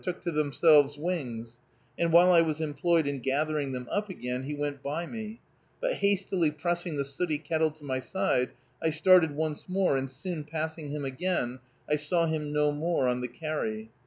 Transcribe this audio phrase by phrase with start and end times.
[0.01, 1.59] took to themselves wings,
[1.95, 5.39] and while I was employed in gathering them up again, he went by me;
[5.79, 8.49] but hastily pressing the sooty kettle to my side,
[8.81, 13.21] I started once more, and soon passing him again, I saw him no more on
[13.21, 13.91] the carry.